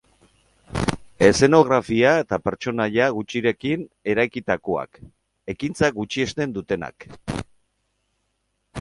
[1.27, 3.85] Eszenografia eta pertsonaia gutxirekin
[4.15, 5.01] eraikitakoak,
[5.57, 7.11] ekintza gutxiesten dutenak.